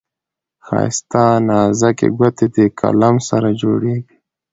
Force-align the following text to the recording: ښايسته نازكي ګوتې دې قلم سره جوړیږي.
ښايسته 0.65 1.23
نازكي 1.47 2.07
ګوتې 2.17 2.47
دې 2.55 2.65
قلم 2.79 3.15
سره 3.29 3.49
جوړیږي. 3.61 4.15